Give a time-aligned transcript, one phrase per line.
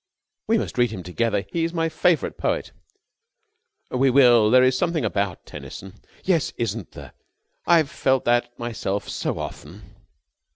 [0.47, 1.45] "We must read him together.
[1.51, 2.71] He is my favourite poet!"
[3.91, 4.49] "We will!
[4.49, 7.13] There is something about Tennyson...." "Yes, isn't there!
[7.67, 9.93] I've felt that myself so often!"